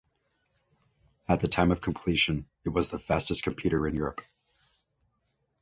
At 1.29 1.41
the 1.41 1.47
time 1.47 1.69
of 1.71 1.81
completion, 1.81 2.47
it 2.65 2.69
was 2.69 2.89
the 2.89 2.97
fastest 2.97 3.43
computer 3.43 3.87
in 3.87 3.93
Europe. 3.93 4.21